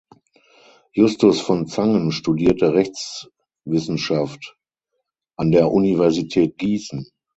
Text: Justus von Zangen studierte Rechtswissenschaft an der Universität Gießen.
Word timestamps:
Justus 0.95 1.41
von 1.41 1.67
Zangen 1.67 2.11
studierte 2.11 2.73
Rechtswissenschaft 2.73 4.57
an 5.37 5.51
der 5.51 5.71
Universität 5.71 6.57
Gießen. 6.57 7.07